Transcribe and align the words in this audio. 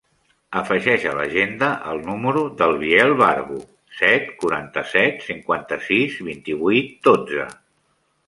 Afegeix 0.59 1.03
a 1.09 1.11
l'agenda 1.17 1.67
el 1.89 1.99
número 2.05 2.41
del 2.61 2.73
Biel 2.83 3.11
Barbu: 3.19 3.59
set, 3.99 4.25
quaranta-set, 4.45 5.21
cinquanta-sis, 5.27 6.19
vint-i-vuit, 6.31 6.89
dotze. 7.09 7.47